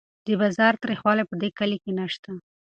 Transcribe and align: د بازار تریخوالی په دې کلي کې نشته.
د 0.25 0.27
بازار 0.39 0.73
تریخوالی 0.83 1.23
په 1.29 1.35
دې 1.41 1.49
کلي 1.59 1.77
کې 1.83 1.91
نشته. 1.99 2.29